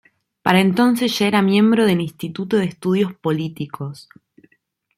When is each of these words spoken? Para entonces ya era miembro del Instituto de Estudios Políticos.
Para 0.41 0.61
entonces 0.61 1.19
ya 1.19 1.27
era 1.27 1.43
miembro 1.43 1.85
del 1.85 2.01
Instituto 2.01 2.57
de 2.57 2.65
Estudios 2.65 3.13
Políticos. 3.13 4.09